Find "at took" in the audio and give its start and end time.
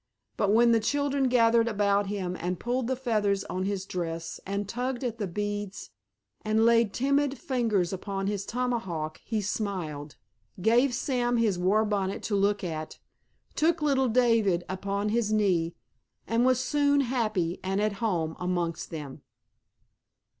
12.63-13.79